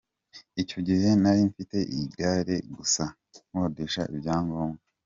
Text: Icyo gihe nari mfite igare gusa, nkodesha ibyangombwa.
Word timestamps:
Icyo 0.61 0.79
gihe 0.87 1.09
nari 1.21 1.41
mfite 1.49 1.77
igare 1.99 2.55
gusa, 2.77 3.03
nkodesha 3.51 4.01
ibyangombwa. 4.13 4.81